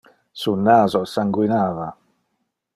[0.43, 1.95] Su naso sanguinava.